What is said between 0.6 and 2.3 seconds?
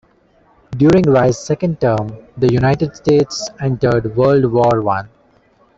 During Rye's second term,